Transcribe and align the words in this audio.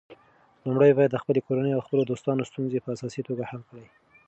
لومړی 0.65 0.91
باید 0.97 1.11
د 1.13 1.17
خپلې 1.23 1.39
کورنۍ 1.47 1.71
او 1.73 1.85
خپلو 1.85 2.01
دوستانو 2.11 2.47
ستونزې 2.49 2.79
په 2.83 2.89
اساسي 2.95 3.21
توګه 3.27 3.43
حل 3.49 3.61
کړې. 3.69 3.85